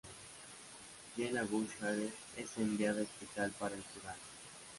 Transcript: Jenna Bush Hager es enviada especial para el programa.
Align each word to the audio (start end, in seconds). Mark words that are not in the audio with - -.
Jenna 1.15 1.43
Bush 1.45 1.75
Hager 1.79 2.09
es 2.35 2.57
enviada 2.57 3.01
especial 3.03 3.51
para 3.51 3.75
el 3.75 3.83
programa. 3.83 4.17